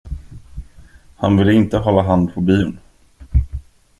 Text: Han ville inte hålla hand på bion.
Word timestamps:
Han 1.15 1.37
ville 1.37 1.53
inte 1.53 1.77
hålla 1.77 2.01
hand 2.01 2.33
på 2.33 2.41
bion. 2.41 2.79